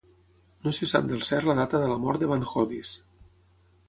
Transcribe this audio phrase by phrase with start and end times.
[0.67, 2.95] No se sap del cert la data de la mort de van Hoddis.